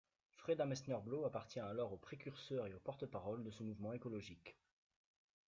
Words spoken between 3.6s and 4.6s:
mouvement écologique.